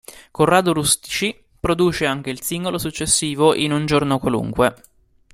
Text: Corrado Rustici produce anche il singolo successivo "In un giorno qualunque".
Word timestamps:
Corrado 0.31 0.73
Rustici 0.73 1.39
produce 1.59 2.07
anche 2.07 2.31
il 2.31 2.41
singolo 2.41 2.79
successivo 2.79 3.53
"In 3.53 3.71
un 3.71 3.85
giorno 3.85 4.17
qualunque". 4.17 4.73